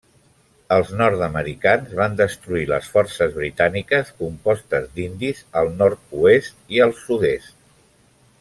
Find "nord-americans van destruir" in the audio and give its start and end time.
1.01-2.63